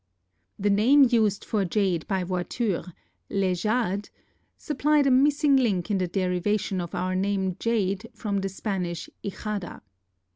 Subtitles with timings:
[0.57, 2.91] The name used for jade by Voiture,
[3.29, 4.09] "l'éjade,"
[4.57, 9.81] supplied a missing link in the derivation of our name jade from the Spanish hijada.